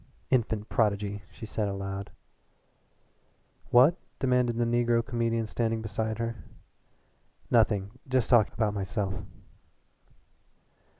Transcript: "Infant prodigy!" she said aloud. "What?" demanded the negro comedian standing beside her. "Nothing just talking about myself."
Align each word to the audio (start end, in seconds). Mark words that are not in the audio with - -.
"Infant 0.31 0.67
prodigy!" 0.67 1.21
she 1.31 1.45
said 1.45 1.67
aloud. 1.67 2.09
"What?" 3.69 3.97
demanded 4.17 4.57
the 4.57 4.65
negro 4.65 5.05
comedian 5.05 5.45
standing 5.45 5.83
beside 5.83 6.17
her. 6.17 6.37
"Nothing 7.51 7.91
just 8.09 8.27
talking 8.27 8.53
about 8.55 8.73
myself." 8.73 9.13